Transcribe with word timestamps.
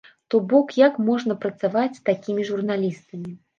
То 0.33 0.37
бок, 0.53 0.71
як 0.81 0.97
можна 1.09 1.37
працаваць 1.45 1.93
з 1.99 2.03
такімі 2.11 2.49
журналістамі? 2.51 3.39